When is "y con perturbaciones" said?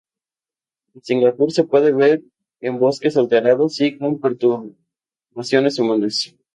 3.81-5.77